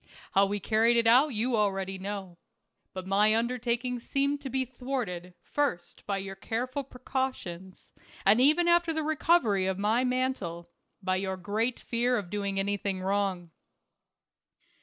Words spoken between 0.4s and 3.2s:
we carried it out you already know. But